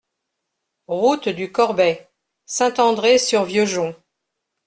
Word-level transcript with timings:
Route 0.87 1.29
du 1.29 1.51
Corbet, 1.51 2.07
Saint-André-sur-Vieux-Jonc 2.47 3.93